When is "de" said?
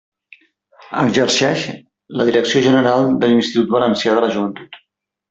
3.25-3.29, 4.17-4.25